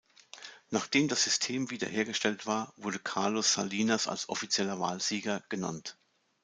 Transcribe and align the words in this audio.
Nachdem 0.71 1.07
das 1.09 1.25
System 1.25 1.69
wiederhergestellt 1.69 2.47
war, 2.47 2.73
wurde 2.75 2.97
Carlos 2.97 3.53
Salinas 3.53 4.07
als 4.07 4.29
offizieller 4.29 4.79
Wahlsieger 4.79 5.43
genannt. 5.47 5.95